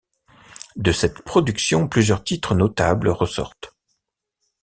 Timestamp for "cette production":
0.93-1.87